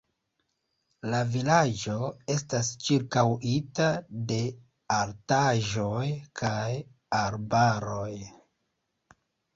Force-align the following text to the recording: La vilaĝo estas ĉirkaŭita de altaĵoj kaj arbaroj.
La 1.13 1.17
vilaĝo 1.33 2.07
estas 2.35 2.71
ĉirkaŭita 2.87 3.89
de 4.31 4.39
altaĵoj 4.97 6.07
kaj 6.43 6.67
arbaroj. 7.23 8.11